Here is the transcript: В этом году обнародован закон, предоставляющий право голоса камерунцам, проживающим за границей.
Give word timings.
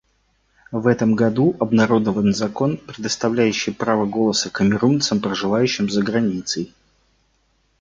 В 0.71 0.87
этом 0.87 1.13
году 1.13 1.55
обнародован 1.59 2.33
закон, 2.33 2.77
предоставляющий 2.77 3.71
право 3.71 4.07
голоса 4.07 4.49
камерунцам, 4.49 5.19
проживающим 5.21 5.91
за 5.91 6.01
границей. 6.01 6.73